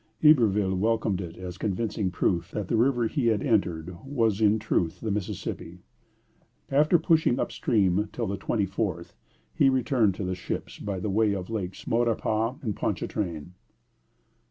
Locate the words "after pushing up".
6.71-7.49